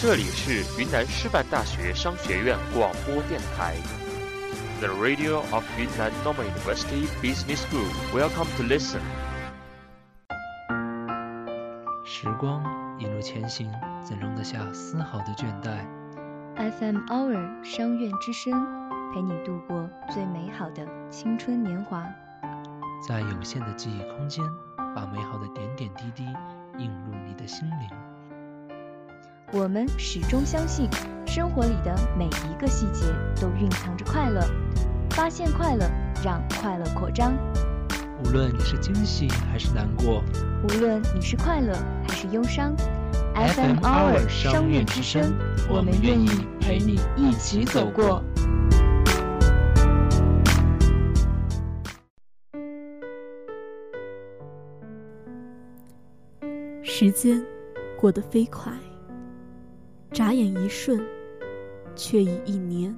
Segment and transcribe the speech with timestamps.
[0.00, 3.76] 这里是云南师范大学商学院广播电台
[4.80, 7.88] ，The Radio of Yunnan Normal University Business School.
[8.12, 9.00] Welcome to listen.
[12.04, 12.64] 时光
[12.98, 13.70] 一路前行，
[14.04, 15.86] 怎容得下丝毫的倦怠
[16.56, 18.52] ？FM Hour 商院之声，
[19.14, 22.04] 陪你度过最美好的青春年华。
[23.06, 24.44] 在有限的记忆空间，
[24.94, 26.24] 把美好的点点滴滴
[26.78, 27.88] 映入你的心灵。
[29.52, 30.88] 我们始终相信，
[31.26, 33.06] 生活里的每一个细节
[33.40, 34.40] 都蕴藏着快乐。
[35.10, 35.84] 发现快乐，
[36.24, 37.34] 让快乐扩张。
[38.24, 40.22] 无论你是惊喜还是难过，
[40.64, 41.74] 无论你是快乐
[42.08, 42.74] 还是忧伤
[43.34, 45.34] ，FM Hour 商院之声，
[45.68, 46.28] 我们愿意
[46.60, 48.22] 陪你一起走过。
[56.94, 57.42] 时间
[57.98, 58.70] 过得飞快。
[60.12, 61.02] 眨眼一瞬，
[61.96, 62.94] 却已一年。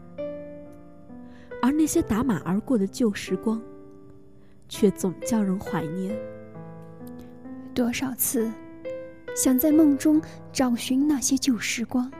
[1.62, 3.62] 而那些打马而过的旧时光，
[4.68, 6.12] 却总叫人怀念。
[7.72, 8.50] 多少次
[9.36, 10.20] 想在梦中
[10.52, 12.10] 找寻那些旧时光，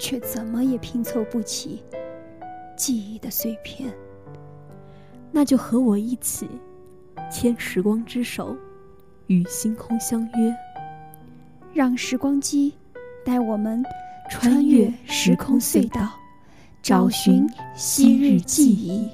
[0.00, 1.84] 却怎么也拼凑不起
[2.78, 3.92] 记忆的碎片。
[5.30, 6.48] 那就和我一起
[7.30, 8.56] 牵时光之手，
[9.32, 10.54] 与星空相约，
[11.72, 12.74] 让时光机。
[13.24, 13.82] 带我们
[14.28, 16.10] 穿越时空隧道，
[16.82, 19.08] 找寻昔日记忆。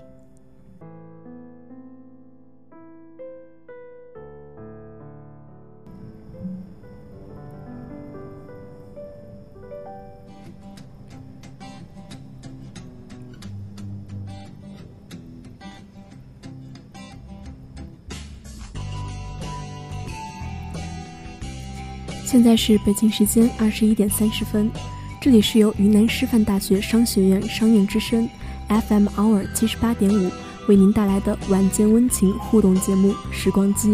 [22.31, 24.71] 现在是北京时间二十一点三十分，
[25.19, 28.28] 这里是由云南师范大学商学院商院之声
[28.69, 30.31] FM Hour 七十八点五
[30.69, 33.93] 为您带来的晚间温情互动节目《时光机》，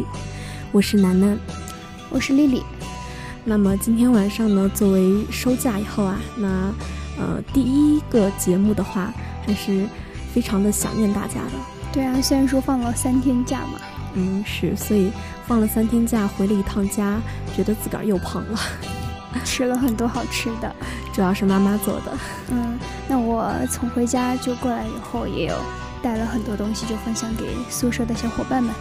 [0.73, 1.39] 我是楠楠，
[2.11, 2.61] 我是丽丽。
[3.45, 6.75] 那么今天晚上呢，作为收假以后啊，那
[7.17, 9.15] 呃第一个节目的话，
[9.47, 9.87] 还是
[10.33, 11.53] 非常的想念大家的。
[11.93, 13.79] 对啊，虽然说放了三天假嘛。
[14.17, 15.11] 嗯，是，所以
[15.47, 17.21] 放了三天假，回了一趟家，
[17.55, 18.59] 觉得自个儿又胖了，
[19.45, 20.75] 吃了很多好吃的，
[21.13, 22.13] 主要是妈妈做的。
[22.51, 22.79] 嗯，
[23.09, 25.55] 那我从回家就过来以后，也有
[26.03, 28.75] 带了很多东西，就分享给宿舍的小伙伴们。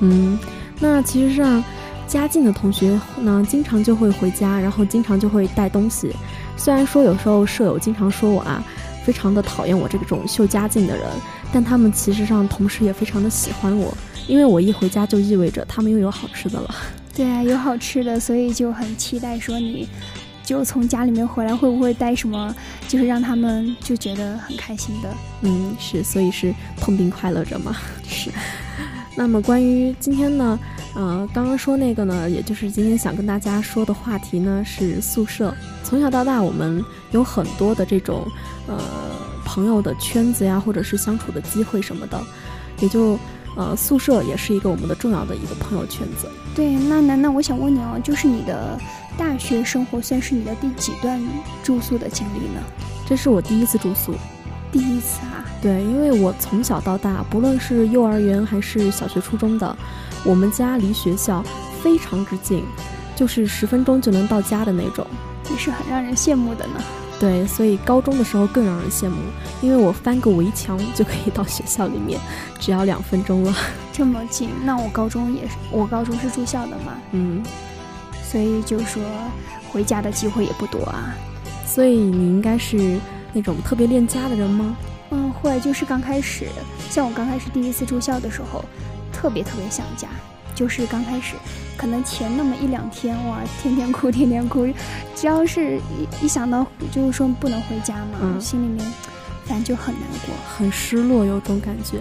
[0.00, 0.38] 嗯，
[0.78, 1.62] 那其实上
[2.06, 6.14] 家近的同学呢，经常就会回家，然后经常就会带东西。
[6.56, 8.62] 虽然说有时候舍友经常说我啊，
[9.04, 11.04] 非常的讨厌我这种秀家境的人，
[11.52, 13.92] 但他们其实上同时也非常的喜欢我。
[14.26, 16.74] 因为我一回家就意味着他们又有好吃的了。
[17.14, 19.88] 对啊，有好吃的，所以就很期待说你，
[20.44, 22.54] 就从家里面回来会不会带什么，
[22.88, 25.08] 就是让他们就觉得很开心的。
[25.40, 27.74] 嗯，是，所以是痛并快乐着嘛。
[28.06, 28.30] 是。
[29.16, 30.58] 那么关于今天呢，
[30.94, 35.54] 呃，刚刚说那个呢，也就是今天想跟大家说的话题呢，是宿舍。
[35.82, 38.26] 从小到大，我们有很多的这种
[38.66, 38.78] 呃
[39.42, 42.20] 朋友的圈子呀，或者是相处的机会什么的，
[42.80, 43.18] 也就。
[43.56, 46.28] 呃，宿舍也是一个我们的重要的一个朋友圈子。
[46.54, 48.78] 对，那楠楠，我想问你哦，就是你的
[49.18, 51.20] 大学生活算是你的第几段
[51.62, 52.60] 住宿的经历呢？
[53.08, 54.14] 这是我第一次住宿，
[54.70, 55.44] 第一次啊？
[55.62, 59.76] 对，因为我从小到大，不论是幼儿园还是小学、初中的，
[60.22, 61.42] 我们家离学校
[61.82, 62.62] 非常之近，
[63.16, 65.06] 就是十分钟就能到家的那种，
[65.50, 66.74] 也是很让人羡慕的呢。
[67.18, 69.16] 对，所以高中的时候更让人羡慕，
[69.62, 72.20] 因为我翻个围墙就可以到学校里面，
[72.60, 73.54] 只要两分钟了。
[73.90, 77.42] 这么近，那我高中也是，我高中是住校的嘛，嗯，
[78.22, 79.02] 所以就说
[79.72, 81.14] 回家的机会也不多啊。
[81.66, 83.00] 所以你应该是
[83.32, 84.76] 那种特别恋家的人吗？
[85.10, 86.46] 嗯，会，就是刚开始，
[86.90, 88.62] 像我刚开始第一次住校的时候，
[89.10, 90.08] 特别特别想家。
[90.56, 91.36] 就是刚开始，
[91.76, 94.66] 可能前那么一两天，哇，天天哭，天天哭。
[95.14, 98.84] 只要是一一想到，就是说不能回家嘛，心里面
[99.44, 101.98] 反正就很难过，很失落，有种感觉。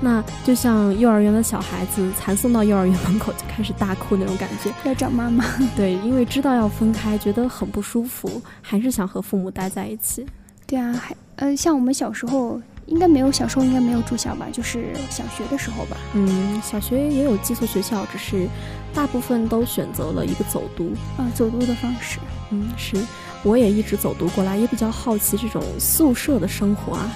[0.00, 5.44] 那就像幼儿园的小孩子，才送到幼儿园门口就开始大哭那种感觉，要找妈妈。
[5.74, 10.26] 对，因为知道要分开，觉得很不舒服，还是想和父母待在一起。
[10.66, 12.60] 对啊，还呃，像我们小时候。
[12.86, 14.46] 应该没有，小时候应该没有住校吧？
[14.52, 15.96] 就是小学的时候吧。
[16.14, 18.46] 嗯，小学也有寄宿学校，只是
[18.92, 22.18] 大部分都选择了一个走读啊，走读的方式。
[22.50, 22.96] 嗯，是，
[23.42, 26.94] 我也一直走读过来，也比较好奇这种宿舍的生活。
[26.94, 27.10] 啊。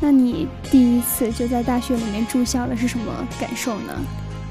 [0.00, 3.94] 那你第一次就在大学里面住校了，是什么感受呢？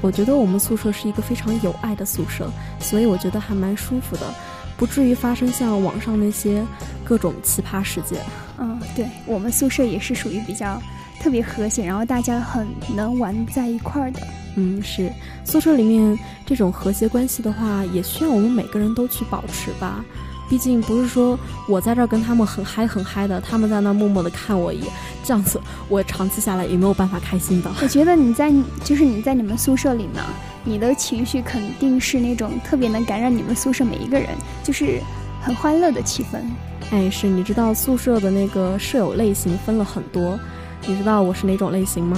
[0.00, 4.32] 我觉得我们宿舍是一个非常有爱的宿舍，所以我觉得还蛮舒服的，
[4.80, 6.64] 不至于发生像网上那些
[7.04, 8.18] 各种奇葩事件。
[8.56, 10.80] 嗯，对我们宿舍也是属于比较
[11.20, 12.66] 特别和谐，然后大家很
[12.96, 14.20] 能玩在一块儿的。
[14.56, 15.12] 嗯，是
[15.44, 20.02] 宿舍里面这种和谐关系的话，也需要我们每个人都去保持吧。
[20.48, 21.38] 毕竟不是说
[21.68, 24.90] 我在这儿跟他们很嗨很嗨的，他们在那默默的看我一眼，
[25.22, 25.60] 这样子
[25.90, 27.70] 我长期下来也没有办法开心的。
[27.82, 28.50] 我觉得你在
[28.82, 30.24] 就是你在你们宿舍里呢，
[30.64, 34.28] 你的情绪肯定是那种特别能感染你们宿舍每一个人，
[34.62, 35.00] 就是
[35.40, 36.40] 很欢乐的气氛。
[36.90, 40.38] 哎，是你知道宿舍的那个舍友类型分了很多，
[40.86, 42.16] 你知道我是哪种类型吗？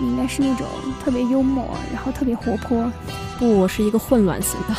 [0.00, 0.66] 你应该是那种
[1.04, 2.90] 特别幽默，然后特别活泼。
[3.38, 4.74] 不，我是一个混乱型的。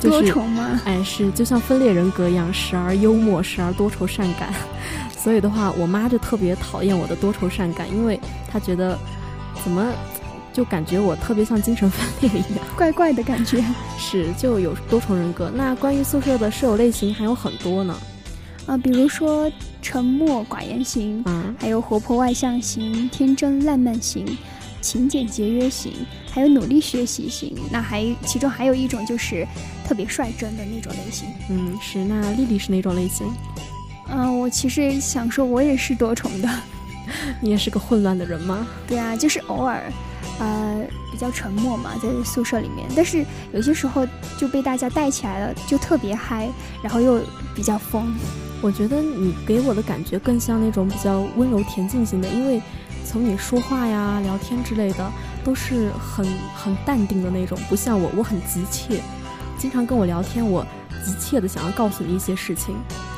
[0.00, 0.80] 就多愁吗？
[0.86, 4.52] 哎，是就像分裂人格一样，时而幽默，时而多愁善感。
[5.16, 8.18] 所以的话，我妈就特别讨厌我的多愁善感，因为
[8.50, 8.98] 她觉得
[9.62, 9.86] 怎么
[10.52, 13.64] 就感觉我特别像精神分裂一样， 怪怪的感觉。
[13.98, 15.50] 是，就有多重人格。
[15.54, 17.96] 那关于宿舍的舍友类型还有很多呢，
[18.66, 19.50] 啊，比如说
[19.82, 24.26] 沉默寡言型，嗯，还有活泼外向型、天真烂漫型。
[24.82, 25.92] 勤俭节约型，
[26.32, 29.46] 还有努力学习型，那还其中还有一种就是
[29.86, 31.28] 特别率真的那种类型。
[31.50, 32.02] 嗯，是。
[32.02, 33.30] 那丽丽是哪种类型？
[34.08, 36.48] 嗯，我其实想说，我也是多重的。
[37.42, 38.66] 你也是个混乱的人吗？
[38.88, 39.92] 对啊，就是偶尔，
[40.40, 42.88] 呃，比较沉默嘛，在宿舍里面。
[42.96, 44.04] 但是有些时候
[44.36, 46.48] 就被大家带起来了，就特别嗨，
[46.82, 47.20] 然后又
[47.54, 48.12] 比较疯。
[48.60, 52.60] 我觉得你给我的感觉更像那种比较温柔恬静型的，因为。
[53.02, 55.10] 从你说话呀、聊天之类的，
[55.42, 59.00] 都是很很淡定的那种，不像我，我很急切。
[59.58, 60.64] 经常跟我聊天，我
[61.04, 62.74] 急切的想要告诉你一些事情，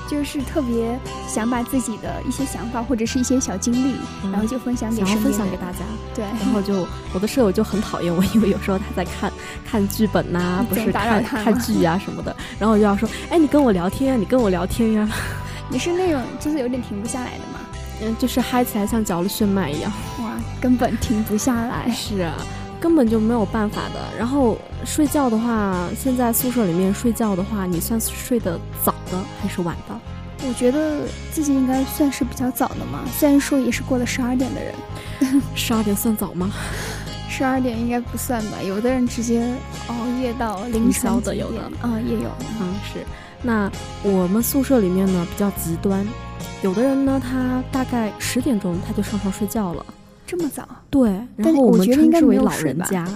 [0.08, 0.99] 就是特别
[1.29, 3.96] 想把自己的一些想法或者是一些小经历，
[4.31, 5.79] 然后就分享给想要分享给大家。
[6.14, 9.32] 对，然后就我的舍友就很讨厌我，因为有时候他在看
[9.64, 15.08] 看剧本呐，不是看看剧啊什么的，然后我就要说，哎，你跟我聊天呀，你跟我聊天呀。
[15.70, 17.61] 你是那种就是有点停不下来的吗？
[18.02, 19.90] 嗯，就是嗨起来像嚼了炫迈一样，
[20.20, 21.90] 哇，根本停不下来。
[21.90, 22.35] 是啊，
[22.82, 24.00] 根本就没有办法的。
[24.19, 29.99] 然后睡觉的话，现在宿舍里面睡觉的话，你算是睡得早的还是晚的？
[30.44, 34.75] 我觉得自己应该算是比较早的嘛，虽然说也是过了十二点的人。
[35.55, 36.50] 十二点算早吗？
[37.31, 39.49] 十二点应该不算吧，有的人直接
[39.87, 42.28] 熬夜到凌晨的有的啊，也有。
[42.61, 43.06] 嗯，是。
[43.40, 43.70] 那
[44.02, 46.06] 我们宿舍里面呢比较极端。
[46.61, 49.87] 有的人呢，他大概十点钟他就上床睡觉了，
[50.26, 50.66] 这么早？
[50.90, 53.06] 对，然后我们称之为老人家，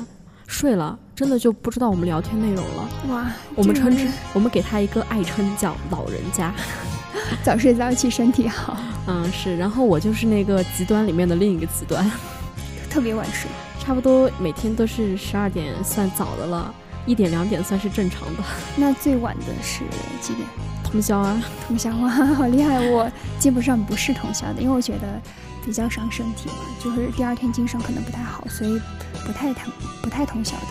[0.47, 2.89] 睡了，真的就不知道我们聊天内容了。
[3.09, 6.53] 哇，我们称之，我们给他一个爱称叫老人家，
[7.43, 8.77] 早睡早起身体好。
[9.07, 9.57] 嗯，是。
[9.57, 12.11] 然后我就是那个极端里面的另一个极端，
[12.91, 13.51] 特别晚睡，
[13.81, 16.75] 差不多每天都是十二点算早的了，
[17.07, 18.43] 一点两点算是正常的。
[18.77, 19.85] 那最晚的是
[20.21, 20.47] 几点？
[20.85, 22.89] 通宵啊，通宵哇， 好厉害！
[22.91, 25.21] 我基本上不是通宵的，因为我觉得
[25.67, 28.81] 比较伤身体嘛，就是第二天精神可能不太好，所以
[29.27, 29.65] 不太通
[30.01, 30.67] 不太通宵的。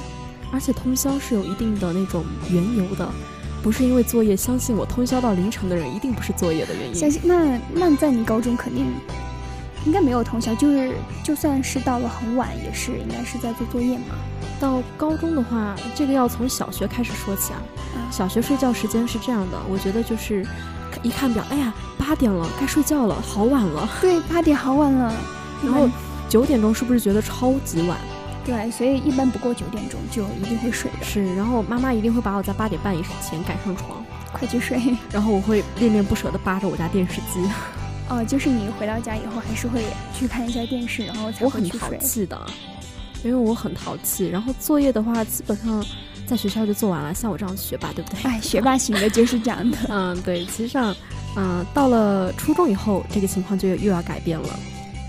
[0.53, 3.07] 而且通宵是有一定的那种缘由的，
[3.61, 4.37] 不是因为作业。
[4.37, 6.95] 相信我，通宵到凌晨的人一定不是作业的原因。
[6.95, 8.85] 相信那那在你高中肯定
[9.85, 10.93] 应该没有通宵，就是
[11.23, 14.15] 就算是到了很晚，也是应该是在做作业嘛。
[14.61, 17.61] 到高中的话，这个要从小学开始说起啊。
[18.11, 20.45] 小学睡觉时间是这样的，我觉得就是
[21.03, 23.87] 一看表，哎呀，八点了，该睡觉了，好晚了。
[24.01, 25.13] 对，八点好晚了。
[25.63, 25.89] 然后
[26.29, 27.97] 九点钟是不是觉得超级晚？
[28.43, 31.05] 对，所以一般不过九点钟就一定会睡的。
[31.05, 34.79] 是，然后妈妈一定会把我在八点半以前赶上床，快去睡。
[35.11, 37.49] 然后我会恋恋不舍地扒着我家电视机。
[38.07, 39.83] 哦，就是你回到家以后还是会
[40.13, 41.79] 去看一下电视，然后才会去睡。
[41.79, 42.41] 我很淘气的。
[43.23, 45.83] 因为我很淘气，然后作业的话，基本上
[46.25, 47.13] 在学校就做完了。
[47.13, 48.19] 像我这样学霸，对不对？
[48.23, 49.77] 哎，学霸型的就是这样的。
[49.89, 50.45] 嗯，对。
[50.45, 50.95] 其实上，
[51.35, 54.59] 嗯，到了初中以后，这个情况就又要改变了。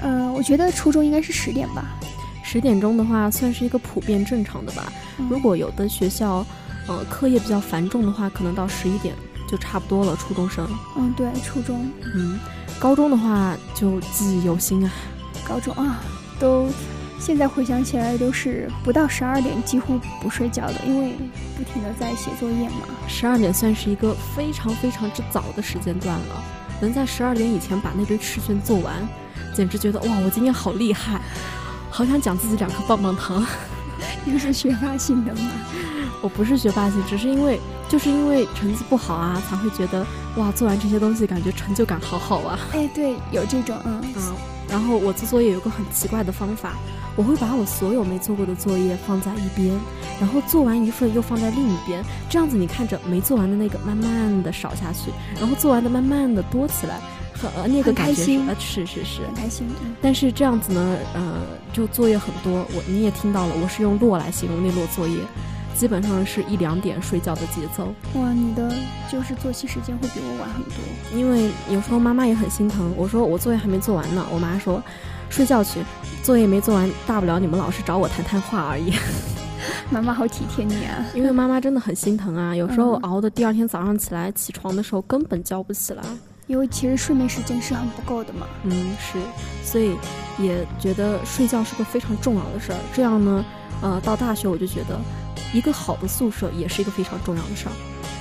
[0.02, 1.96] 嗯，我觉得初中应该是十点吧。
[2.44, 4.92] 十点钟的话，算是一个普遍正常的吧。
[5.28, 6.46] 如果有的学校，
[6.86, 9.14] 呃，课业比较繁重的话，可能到十一点
[9.48, 10.14] 就差不多了。
[10.16, 10.68] 初中生。
[10.96, 11.90] 嗯，对，初中。
[12.14, 12.38] 嗯，
[12.78, 14.92] 高中的话就记忆犹新啊。
[15.48, 16.00] 高中啊，
[16.38, 16.68] 都。
[17.18, 21.12] 现在回想起来，都是不到十二点几乎不睡觉的，因为
[21.56, 22.86] 不停的在写作业嘛。
[23.08, 26.44] 十二点算是一个非常非常之早的时间段了，
[26.80, 28.94] 能在十二点以前把那堆试卷做完，
[29.54, 31.20] 简直觉得哇，我今天好厉害，
[31.90, 33.44] 好想奖自己两颗棒棒糖。
[34.26, 35.50] 又是学霸型的吗？
[36.20, 37.58] 我不是学霸型，只是因为
[37.88, 40.06] 就是因为成绩不好啊，才会觉得
[40.36, 42.58] 哇，做完这些东西感觉成就感好好啊。
[42.72, 44.00] 哎，对，有这种嗯。
[44.16, 44.55] 嗯。
[44.76, 46.74] 然然后我做作业有个很奇怪的方法，
[47.16, 49.74] 我会把我所有没做过的作业放在一边，
[50.20, 57.00] 然后做完一份又放在另一边，这样子你看着没做完的那个慢慢的少下去，然后做完的慢慢的多起来，
[57.32, 59.66] 很呃那个感觉是开心呃是是是很，开心。
[59.82, 61.40] 嗯但是这样子呢，呃，
[61.72, 62.66] 就作业很多。
[62.74, 65.16] 我你也听到了，我是用摞来形容那摞作业，
[65.78, 67.92] 基本上是一两点睡觉的节奏。
[68.14, 68.72] 哇，你的
[69.10, 71.18] 就是作息时间会比我晚很多。
[71.18, 74.82] 因为有时候妈妈也很心疼，我说我作业还没做完呢，我妈说
[75.28, 75.80] 睡觉去，
[76.22, 78.92] 作业没做完，大不了你们老师找我谈谈话而已。
[79.90, 81.04] 妈妈好体贴你啊！
[81.14, 86.02] 因为妈妈真的很心疼啊，有时候嗯熬的第二天早上起来起床的时候根本叫不起来。
[86.46, 88.46] 因为其实睡眠时间是很不够的嘛。
[88.64, 89.18] 嗯，是，
[89.64, 89.96] 所以
[90.38, 92.78] 也觉得睡觉是个非常重要的事儿。
[92.94, 93.44] 这样呢，
[93.82, 94.96] 呃，到大学我就觉得，
[95.52, 97.72] 一个好的宿舍也是一个非常重要的事儿。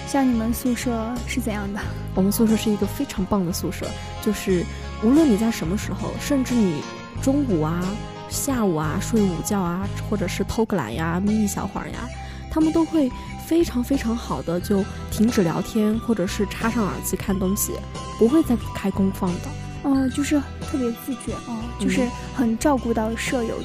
[0.08, 1.79] 像你们宿舍是怎样的？
[2.13, 3.88] 我们宿舍是一个非常棒的宿舍，
[4.22, 4.63] 就是
[5.03, 6.82] 无论你在什么时候，甚至你
[7.22, 7.84] 中午啊、
[8.29, 12.08] 下午啊睡午觉啊，或者是偷个懒呀、眯一小会儿呀，
[12.51, 13.12] 他们都会
[13.46, 17.74] 非常非常好的就停止聊天，或者是插上耳机看东西，
[18.17, 19.50] 不会再开功放的。
[19.84, 23.55] 哦，就是特别自觉哦，就是很照顾到舍友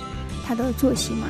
[0.44, 1.28] 他的作息嘛。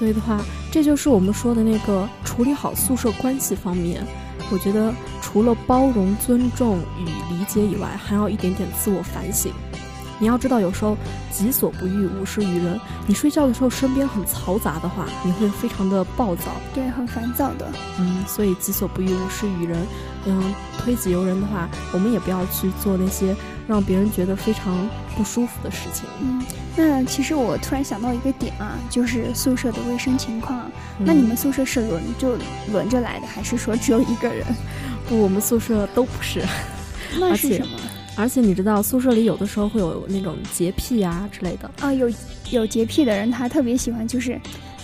[0.00, 0.40] 所以的话，
[0.72, 4.02] 这就是我们说的那个处理好宿舍关系方面。
[4.50, 9.52] 我觉得除了包容、尊重与理解以外，还要一点点自我反省。
[10.18, 10.96] 你要知道，有时候
[11.30, 12.80] 己所不欲，勿施于人。
[13.06, 16.44] 你睡觉的时候身边很嘈杂的话，你会非常的暴躁。
[16.74, 17.70] 对，很烦躁的。
[17.98, 19.86] 嗯，所以己所不欲，勿施于人。
[20.24, 23.36] 嗯，推己由人的话，我们也不要去做那些
[23.68, 24.74] 让别人觉得非常
[25.14, 26.06] 不舒服的事情。
[26.22, 26.42] 嗯，
[26.76, 30.70] 那其实我突然想到一个点啊，就是宿舍的卫生情况啊。
[30.98, 32.36] 那嗯你们宿舍是轮就
[32.72, 34.46] 轮着来的，还是说只有一个人？
[35.08, 36.42] 不，我们宿舍都不是。
[37.18, 37.78] 那是什么？
[38.16, 41.70] 而且你知道，宿舍里有的时候会有那种洁癖啊之类的。
[41.80, 42.10] 啊，有
[42.50, 44.32] 有洁癖的人，他特别喜欢，就是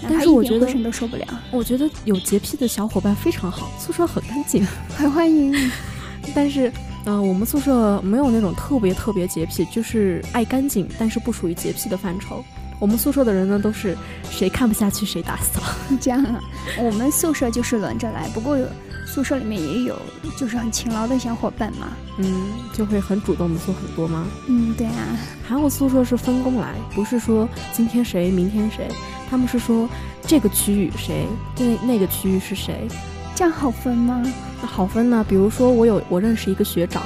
[0.03, 1.25] 哪但是我觉得都受不了。
[1.51, 4.67] 我觉得有洁癖的小伙伴非常好，宿舍很干净。
[4.89, 5.55] 很欢迎。
[6.35, 6.73] 但是，
[7.07, 12.45] 嗯、我们宿舍没有那种特别特别洁癖，就是爱干净，但是不属于洁癖的范畴。
[12.79, 13.97] 我们宿舍的人呢，都是
[14.29, 15.63] 谁看不下去谁打扫。
[16.01, 16.41] 这样啊，
[16.79, 18.67] 我们宿舍就是轮着来，不过有
[19.07, 19.97] 宿舍里面也有
[20.37, 21.89] 就是很勤劳的小伙伴嘛。
[22.19, 24.27] 嗯，就会很主动的做很多吗？
[24.49, 28.89] 嗯，对啊，还有宿舍是分工来，不是说今天谁明天谁，
[29.31, 29.89] 他们是说
[30.27, 32.87] 这个区域谁，那那个区域是谁，
[33.35, 34.23] 这样好分吗？
[34.61, 37.03] 那好分呢，比如说我有我认识一个学长，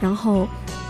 [0.00, 0.46] 然后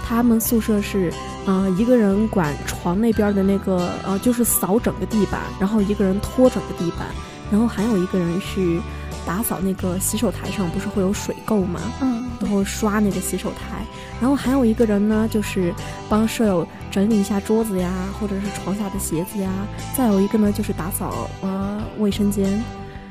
[0.06, 1.12] 他们宿舍是，
[1.46, 7.06] 呃，一个人管床那边的那个，呃，就是扫整个地板，然后一个人拖整个地板，
[7.50, 8.80] 然后还有一个人是
[9.26, 11.80] 打扫那个洗手台上不是会有水垢吗？
[12.00, 13.84] 嗯，然后刷那个洗手台，
[14.20, 15.72] 然后还有一个人呢，就是
[16.08, 19.50] 帮舍友整理一下桌子呀，或者是床下的鞋子呀，
[19.96, 22.60] 再有一个呢就是打扫呃卫生间。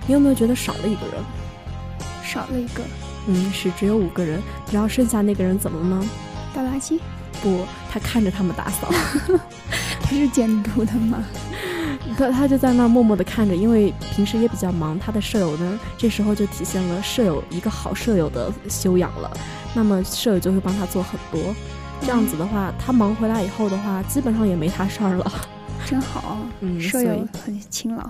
[0.05, 1.23] 你有没有觉得少了一个人？
[2.29, 2.83] 少了一个
[3.27, 6.09] 嗯，是只有五个人，你知道剩下那个人怎么了吗？
[6.53, 6.99] 倒垃圾，
[7.41, 8.89] 不，他看着他们打扫，
[10.01, 11.23] 他是监督的吗？
[12.17, 19.31] 他他就在那儿默默地看着，因为平时也比较忙，他的舍友呢，这时候就体现了舍友一个好舍友的修养了。
[19.75, 21.53] 那么舍友就会帮他做很多，
[22.01, 25.31] 这样子的话，他忙回来以后的话，基本上也没他事儿了。
[25.85, 28.09] 真好，嗯，舍友很勤劳。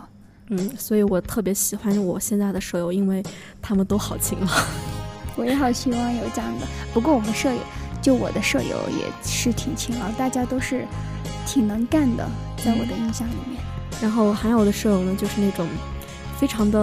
[0.50, 3.24] 嗯，所以我特别喜欢我现在的舍友，因为
[3.62, 4.48] 他们都好勤劳。
[5.38, 7.60] 我也好希望有这样的，不过我们舍友，
[8.02, 10.86] 就我的舍友也是挺勤劳，大家都是
[11.46, 12.28] 挺能干的，
[12.58, 13.62] 在我的印象里面。
[14.02, 15.68] 然后还有的舍友呢，就是那种
[16.38, 16.80] 非常的，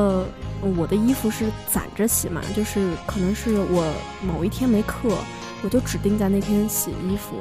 [0.63, 3.93] 呃我的衣服是攒着洗嘛，就是可能是我
[4.23, 5.11] 某一天没课，
[5.67, 7.35] 我就指定在那天洗衣服。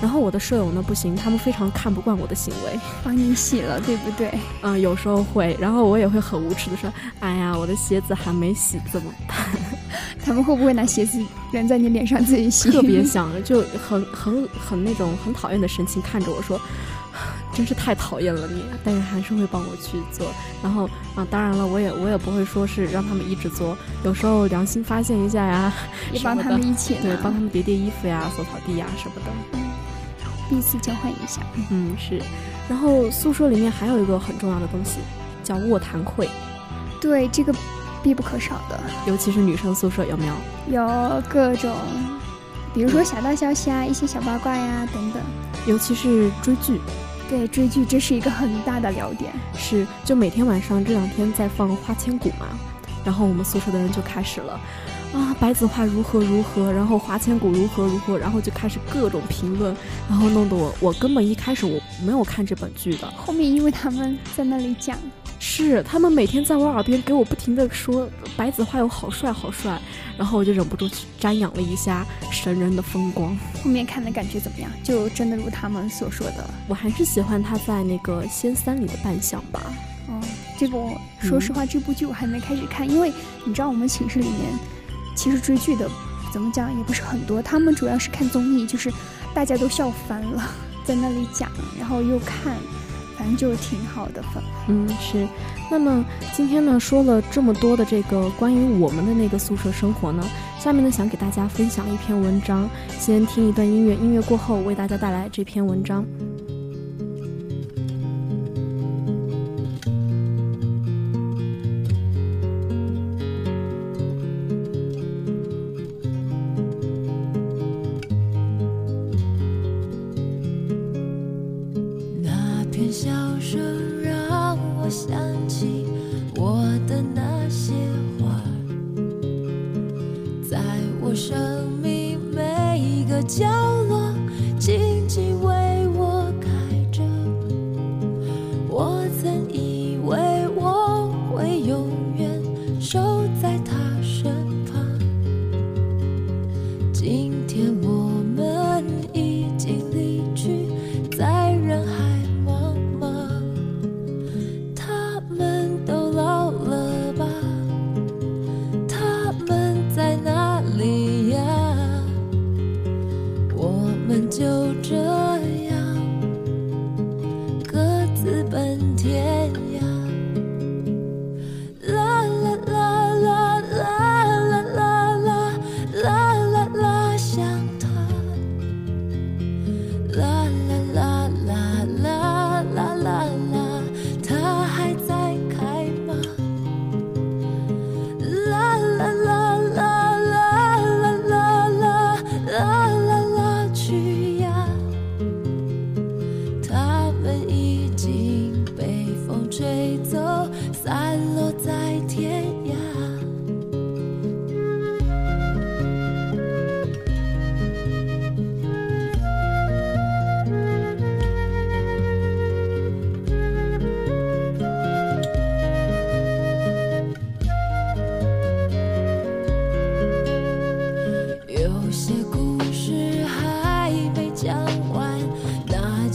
[0.00, 4.30] 然后我的舍友呢不行，他们非常看不惯我的行为，帮你洗了，对不对？
[4.62, 9.36] 嗯、有时候会，然后我也会很无耻的说，哎呀，我的鞋子还没洗，怎么办？
[10.24, 11.20] 他们会不会拿鞋子
[11.52, 12.70] 扔在你脸上自己洗？
[12.70, 16.60] 特别想，就很很很那种很讨厌的神情看着我说，
[17.54, 20.26] 真是太讨厌了你，但是还是会帮我去做。
[20.62, 25.72] 然后啊，当然了，我也我也不会说是让他们一直做，有时候良心发现一下呀，
[26.12, 29.58] 也帮他们一起对，帮他们叠叠衣服呀、扫扫地呀什么的。
[30.50, 31.40] 彼此交换一下。
[31.70, 32.20] 嗯，是。
[32.68, 34.98] 然后宿舍里面还有一个很重要的东西，
[35.42, 36.28] 叫卧谈会，
[37.00, 37.54] 对，这个
[38.02, 40.34] 必不可少的，尤其是女生宿舍有没有？
[40.70, 41.70] 有各种，
[42.74, 45.22] 比如说小道消息啊，一些小八卦呀等等。
[45.66, 46.78] 尤其是追剧，
[47.34, 49.32] 对，追剧这是一个很大的聊点。
[49.56, 52.46] 是就每天晚上这两天在放《花千骨》嘛，
[53.04, 54.52] 然后我们宿舍的人就开始了，
[55.12, 59.74] 啊，白子画如何如何，然后花千骨如何如何，然后就开始各种评论，
[60.08, 63.10] 然后弄得我我根本一开始我没有看这本剧的。
[63.16, 64.96] 后面因为他们在那里讲，
[65.46, 69.78] 是他们每天在我耳边给我不停的说白子画有好帅好帅，
[70.16, 73.36] 然后我就忍不住去瞻仰了一下神人的风光。
[73.62, 74.70] 后面看的感觉怎么样？
[74.82, 79.60] 就真的如他们所说的，我还是喜欢他在那个仙三里的扮相吧。
[80.08, 80.18] 哦，
[80.58, 83.12] 这个我说实话，这部剧我还没开始看，因为
[83.44, 84.50] 你知道我们寝室里面
[85.14, 85.90] 其实追剧的
[86.32, 88.90] 怎么讲也不是很多，他们主要是看综艺，就是
[89.34, 90.42] 大家都笑翻了，
[90.86, 92.56] 在那里讲，然后又看，
[93.16, 94.42] 反正就挺好的吧。
[94.68, 95.26] 嗯，是。
[95.70, 96.04] 那么
[96.34, 100.22] 今天呢，说了这么多的这个关于我们的那个宿舍生活呢，
[100.58, 102.68] 下面呢想给大家分享一篇文章，
[102.98, 106.04] 先听一段音乐，音乐过后为大家带来这篇文章。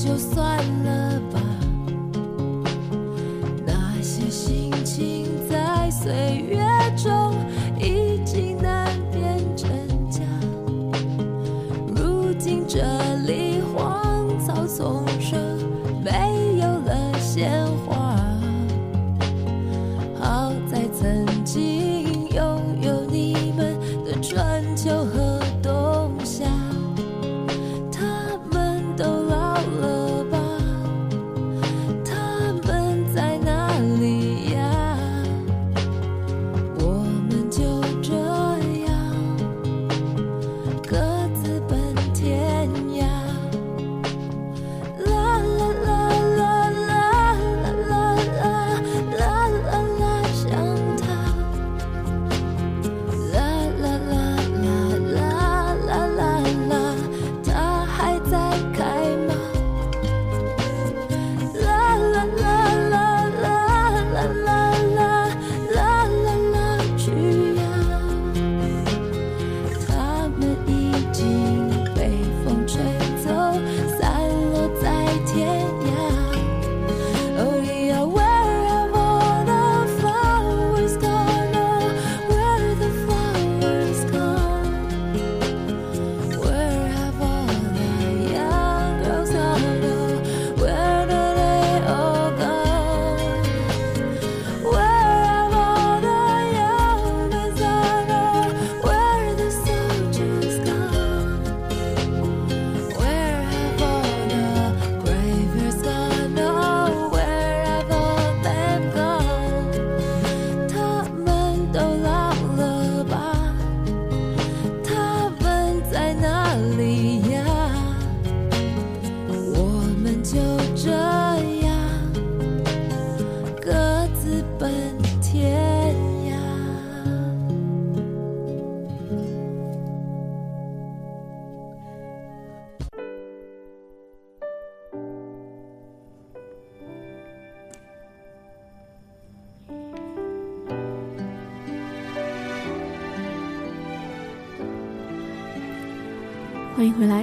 [0.10, 0.99] 就算了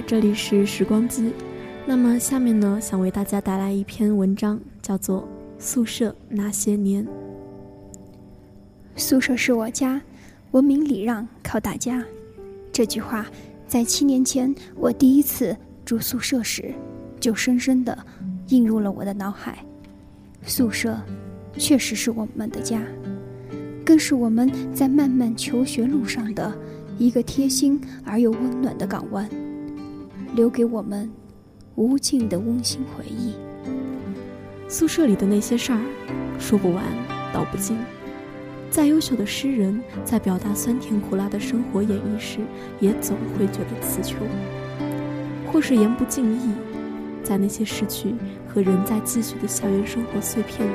[0.07, 1.33] 这里是时光机。
[1.85, 5.21] 那么下面呢，想为大家带来一篇文章，叫做
[5.59, 7.05] 《宿舍那些年》。
[8.95, 10.01] 宿舍是我家，
[10.51, 12.01] 文明礼让靠大家。
[12.71, 13.25] 这句话，
[13.67, 16.73] 在七年前我第一次住宿舍时，
[17.19, 17.97] 就深深的
[18.47, 19.57] 印入了我的脑海。
[20.43, 20.97] 宿舍，
[21.57, 22.81] 确实是我们的家，
[23.83, 26.57] 更是我们在漫漫求学路上的
[26.97, 29.29] 一个贴心而又温暖的港湾，
[30.35, 31.09] 留给我们。
[31.75, 33.35] 无尽的温馨回忆。
[34.67, 35.79] 宿舍里的那些事儿，
[36.39, 36.83] 说不完，
[37.31, 37.77] 道不尽。
[38.71, 42.39] 再优秀的诗人，在表达酸甜苦辣的生活演绎时，
[42.79, 44.27] 也总会觉得词穷，
[45.51, 46.51] 或是言不尽意。
[47.23, 48.15] 在那些逝去
[48.47, 50.73] 和仍在继续的校园生活碎片里，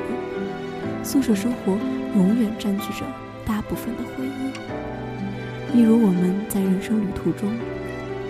[1.03, 1.77] 宿舍生活
[2.15, 3.05] 永远占据着
[3.45, 5.77] 大部分的回忆。
[5.77, 7.49] 例如，我们在人生旅途中，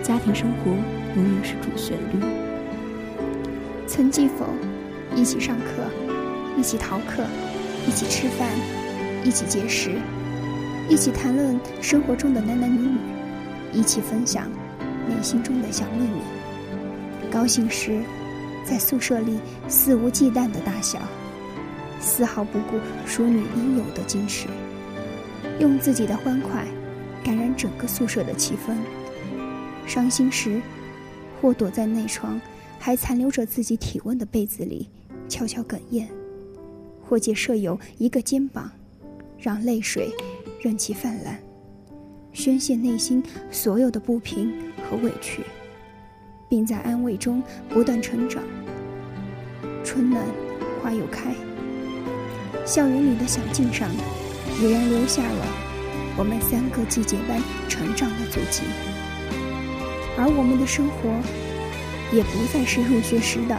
[0.02, 0.72] 家庭生活
[1.16, 2.24] 永远是主旋律。
[3.86, 4.46] 曾记否？
[5.14, 5.88] 一起上课，
[6.58, 7.24] 一起逃课，
[7.86, 8.48] 一起吃饭，
[9.22, 9.92] 一起节食，
[10.88, 12.98] 一起谈论生活中的男男女女，
[13.72, 14.48] 一起分享
[15.08, 16.20] 内心中的小秘密。
[17.30, 18.00] 高兴时，
[18.64, 20.98] 在宿舍里肆无忌惮的大笑，
[22.00, 24.48] 丝毫不顾淑女应有的矜持，
[25.60, 26.64] 用自己的欢快
[27.22, 28.74] 感染整个宿舍的气氛。
[29.86, 30.60] 伤心时，
[31.44, 32.40] 或躲在内床。
[32.78, 34.90] 还残留着自己体温的被子里，
[35.26, 36.06] 悄悄哽咽，
[37.02, 38.70] 或借舍友一个肩膀，
[39.38, 40.10] 让泪水
[40.60, 41.38] 任其泛滥，
[42.34, 44.52] 宣泄内心所有的不平
[44.82, 45.42] 和委屈，
[46.46, 48.42] 并在安慰中不断成长。
[49.82, 50.22] 春暖
[50.82, 51.34] 花又开，
[52.66, 53.88] 校园里的小径上，
[54.60, 55.46] 已然留下了
[56.18, 58.60] 我们三个季节般成长的足迹，
[60.16, 61.10] 而我们的生活。
[62.12, 63.58] 也不再是入学时的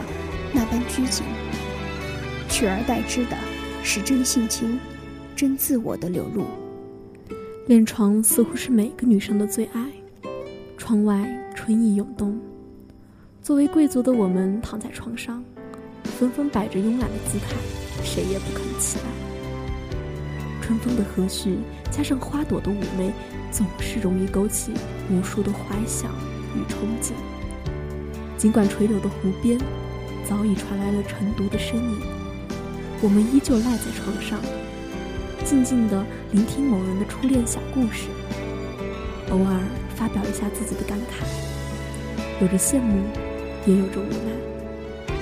[0.53, 1.25] 那般拘谨，
[2.47, 3.35] 取而代之的
[3.83, 4.79] 是真性情、
[5.35, 6.45] 真自我的流露。
[7.67, 9.85] 恋床似乎是每个女生的最爱。
[10.77, 12.39] 窗外春意涌动，
[13.41, 15.43] 作为贵族的我们躺在床上，
[16.03, 17.55] 纷纷摆着慵懒的姿态，
[18.03, 19.03] 谁也不肯起来。
[20.61, 21.57] 春风的和煦
[21.91, 23.11] 加上花朵的妩媚，
[23.51, 24.71] 总是容易勾起
[25.11, 26.11] 无数的怀想
[26.55, 27.11] 与憧憬。
[28.37, 29.57] 尽管垂柳的湖边
[30.27, 32.01] 早已传来了晨读的身影，
[33.01, 34.39] 我们依旧赖在床上，
[35.43, 38.07] 静静地聆听某人的初恋小故事，
[39.29, 39.59] 偶尔
[39.95, 41.25] 发表一下自己的感慨，
[42.41, 43.03] 有着羡慕，
[43.65, 45.15] 也有着无奈，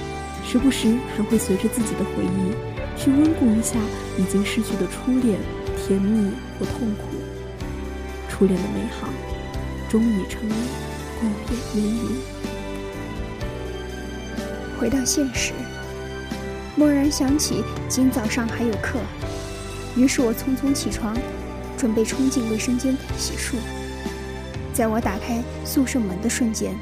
[0.46, 2.54] 时不时还会随着自己的回忆
[2.98, 3.76] 去温故一下
[4.18, 5.40] 已经失去的初恋，
[5.78, 7.04] 甜蜜或痛苦，
[8.30, 9.08] 初恋的美好，
[9.90, 10.56] 终已成为
[11.30, 12.18] 过眼烟云。
[14.80, 15.54] 回到现实，
[16.78, 19.00] 蓦然想起今早上还有课，
[19.96, 21.16] 于是我匆匆起床，
[21.78, 23.56] 准备冲进卫生间洗漱。
[24.74, 26.76] 在我打开宿舍门的瞬间，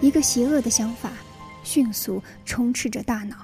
[0.00, 1.12] 一个邪恶的想法
[1.62, 3.36] 迅速充斥着大脑，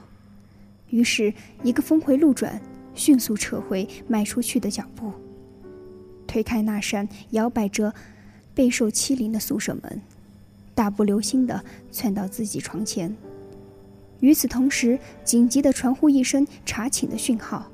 [0.90, 2.60] 于是，一个峰回路转，
[2.94, 5.12] 迅速撤回迈出去的脚步，
[6.26, 7.94] 推开那扇摇摆着、
[8.54, 10.00] 备受欺凌的宿舍门，
[10.74, 13.14] 大步流星地窜到自己床前。
[14.20, 17.70] 与此同时，紧急的传呼一声查寝的讯号，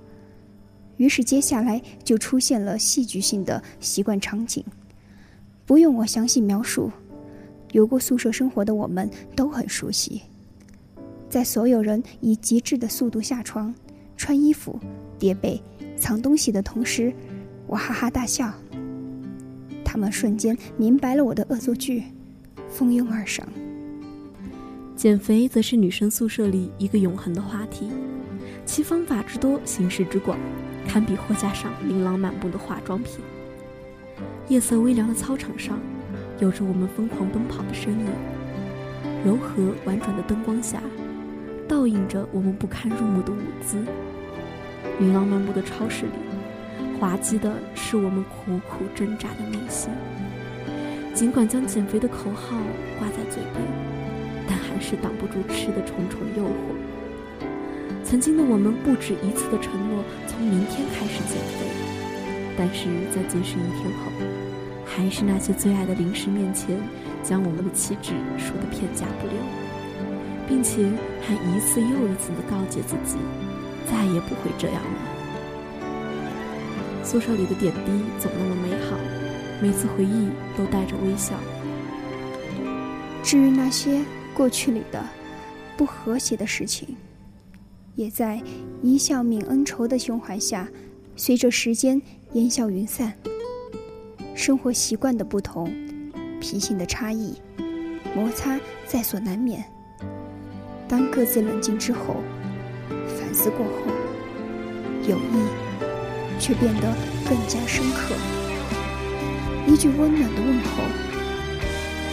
[0.96, 4.64] 于是接下来就出现了戏剧性的习惯场景。
[5.66, 6.90] 不用我详细描述，
[7.72, 10.22] 有过宿舍生活的我们都很熟悉。
[11.28, 13.72] 在所有人以极致的速度下床、
[14.16, 14.80] 穿衣服、
[15.16, 15.62] 叠被、
[15.96, 17.14] 藏东西的同时，
[17.68, 18.52] 我哈哈大笑。
[19.92, 22.04] 他们瞬间明白了我的恶作剧，
[22.68, 23.44] 蜂拥而上。
[24.94, 27.90] 减肥则是女生宿舍里一个永恒的话题，
[28.64, 30.38] 其方法之多，形式之广，
[30.86, 33.16] 堪比货架上琳琅满目的化妆品。
[34.46, 35.80] 夜色微凉的操场上，
[36.38, 38.06] 有着我们疯狂奔跑的身影，
[39.26, 40.80] 柔和婉转的灯光下，
[41.66, 43.76] 倒映着我们不堪入目的舞姿。
[45.00, 46.12] 琳琅满目的超市里，
[47.00, 49.90] 滑稽的是我们苦苦挣扎的内心。
[51.14, 52.56] 尽管将减肥的口号
[52.98, 53.90] 挂在嘴边。
[54.52, 56.74] 但还是挡不住吃的重重诱惑。
[58.02, 61.70] 曾经的我们不止一次的承诺从明天开始减肥，
[62.58, 64.10] 但是在节食一天后，
[64.84, 66.76] 还是那些最爱的零食面前，
[67.22, 69.36] 将我们的气质说得片甲不留，
[70.48, 70.82] 并且
[71.22, 73.18] 还一次又一次的告诫自己，
[73.86, 75.09] 再也不会这样了。
[77.10, 78.96] 宿舍里的点滴总那么美好，
[79.60, 81.34] 每次回忆都带着微笑。
[83.20, 84.00] 至于那些
[84.32, 85.04] 过去里的
[85.76, 86.94] 不和谐的事情，
[87.96, 88.40] 也在
[88.80, 90.68] 一笑泯恩仇的胸怀下，
[91.16, 92.00] 随着时间
[92.34, 93.12] 烟消云散。
[94.36, 95.68] 生活习惯的不同，
[96.40, 97.34] 脾性的差异，
[98.14, 99.64] 摩擦在所难免。
[100.86, 102.22] 当各自冷静之后，
[103.18, 103.90] 反思过后，
[105.08, 105.69] 友谊
[106.40, 106.92] 却变得
[107.28, 108.14] 更加深刻。
[109.68, 110.82] 一句温暖的问候，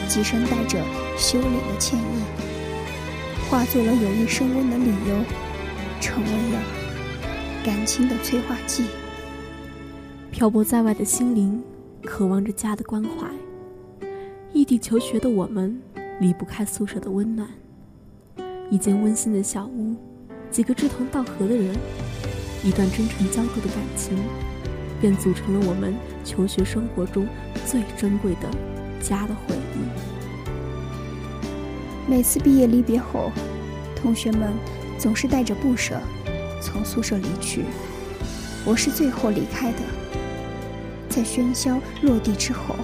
[0.08, 0.80] 几声带着
[1.18, 2.04] 羞脸的歉意，
[3.50, 5.24] 化作了友谊升温的理由，
[6.00, 6.62] 成为了
[7.63, 8.86] 感情的催化剂。
[10.30, 11.63] 漂泊在外的心灵，
[12.04, 13.28] 渴望着家的关怀。
[14.54, 15.82] 异地求学的我们，
[16.20, 17.48] 离不开宿舍的温暖。
[18.70, 19.96] 一间温馨的小屋，
[20.52, 21.76] 几个志同道合的人，
[22.68, 24.18] 一段真诚交织的感情，
[25.00, 27.26] 便组成了我们求学生活中
[27.66, 28.50] 最珍贵的
[29.02, 29.78] 家的回忆。
[32.12, 33.32] 每次毕业离别后，
[33.96, 34.54] 同学们
[35.00, 35.98] 总是带着不舍
[36.62, 37.64] 从宿舍离去，
[38.66, 39.78] 我是最后离开的。
[41.08, 42.76] 在喧嚣落地之后，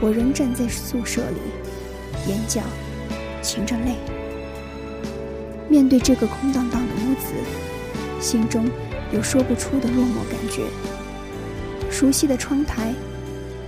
[0.00, 2.62] 我仍站在宿舍里，眼角
[3.42, 3.96] 噙着泪。
[5.68, 7.34] 面对这个空荡荡的屋子，
[8.26, 8.68] 心中
[9.12, 10.64] 有说不出的落寞感觉。
[11.88, 12.92] 熟悉的窗台，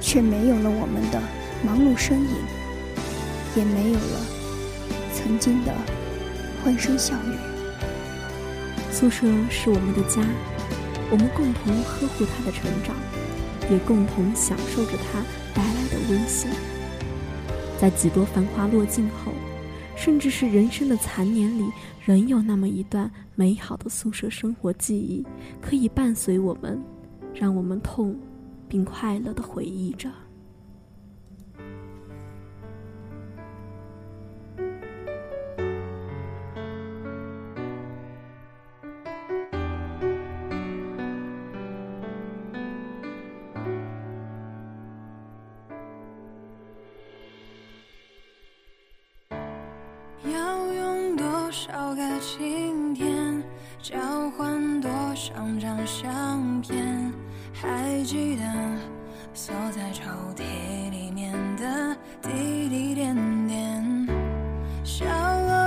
[0.00, 1.22] 却没有了我们的
[1.64, 2.34] 忙碌身影，
[3.54, 4.26] 也没有了
[5.14, 5.72] 曾经的
[6.64, 7.38] 欢声笑语。
[8.90, 10.22] 宿舍是我们的家，
[11.08, 12.96] 我们共同呵护它的成长。
[13.70, 15.20] 也共同享受着它
[15.52, 16.48] 带来的温馨。
[17.78, 19.30] 在几多繁华落尽后，
[19.98, 21.68] 甚至是人生的残年里，
[22.06, 25.26] 仍有那么一段美好的宿舍生活记忆，
[25.60, 26.80] 可以伴随我们，
[27.34, 28.16] 让我们痛，
[28.68, 30.08] 并快乐的回忆着。
[55.18, 57.12] 上张相片，
[57.52, 58.44] 还记得
[59.34, 60.04] 锁在抽
[60.36, 63.16] 屉里面的滴滴点
[63.48, 64.06] 点，
[64.84, 65.57] 笑了。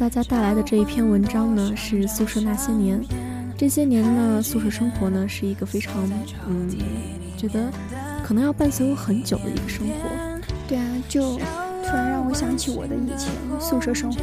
[0.00, 2.98] 大家带来的这一篇文章呢，是宿舍那些年。
[3.54, 5.92] 这些年呢，宿舍生活呢，是一个非常，
[6.48, 6.70] 嗯，
[7.36, 7.70] 觉得
[8.24, 9.92] 可能要伴随我很久的一个生活。
[10.66, 11.36] 对啊，就
[11.84, 13.28] 突然让我想起我的以前
[13.60, 14.20] 宿舍生活，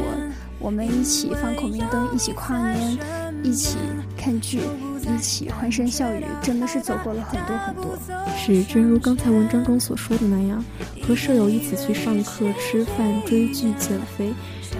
[0.57, 2.97] 我们一起放孔明灯，一起跨年，
[3.43, 3.77] 一起
[4.17, 4.61] 看剧。
[5.01, 7.97] 一起欢声笑语，真的是走过了很多很多。
[8.37, 10.63] 是，正如刚才文章中所说的那样，
[11.03, 14.33] 和舍友一起去上课、吃饭、追剧、减肥，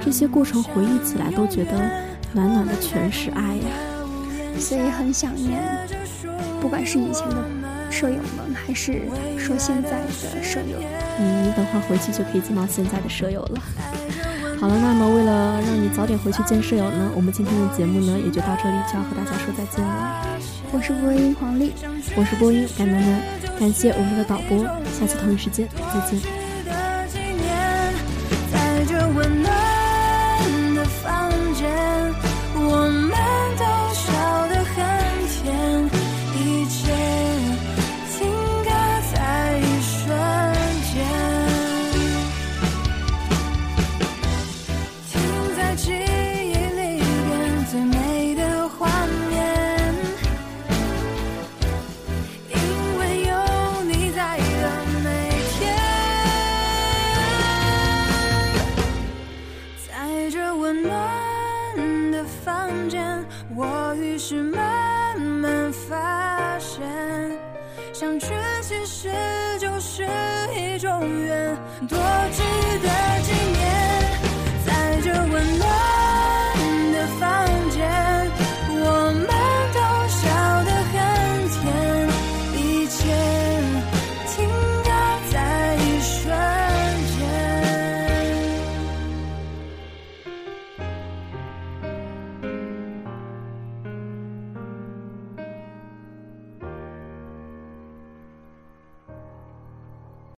[0.03, 1.71] 这些过程回忆起来都觉得
[2.34, 3.63] 暖暖的，全是爱呀。
[4.60, 5.62] 所以很想念，
[6.60, 7.45] 不管是以前的
[7.91, 9.03] 舍友们，还是
[9.38, 10.77] 说现在的舍友。
[11.19, 13.62] 嗯，你等会儿回去就可以见到现在的舍友了。
[14.60, 20.26] 好了，那么为了让你早点回去见舍友呢，我们今天的节目呢也就到这里，就要和大家说再见了。
[20.72, 21.74] 我是播音黄丽，
[22.15, 23.22] 我是播音甘楠楠。
[23.60, 24.63] 感谢我们的导播，
[25.00, 26.47] 下次同一时间再见。